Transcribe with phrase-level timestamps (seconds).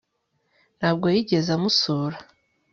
[0.77, 2.17] ntabwo yigeze amusura